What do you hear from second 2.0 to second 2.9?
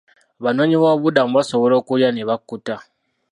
ne bakkuta.